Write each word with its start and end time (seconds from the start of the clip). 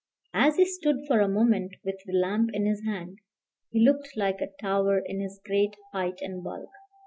As 0.33 0.55
he 0.55 0.65
stood 0.65 1.05
for 1.05 1.19
a 1.19 1.27
moment 1.29 1.75
with 1.83 1.93
the 2.07 2.13
lamp 2.13 2.49
in 2.53 2.65
his 2.65 2.83
hand, 2.85 3.19
he 3.69 3.85
looked 3.85 4.17
like 4.17 4.41
a 4.41 4.49
tower 4.59 4.97
in 4.97 5.19
his 5.19 5.39
great 5.45 5.75
height 5.93 6.21
and 6.23 6.43
bulk. 6.43 6.69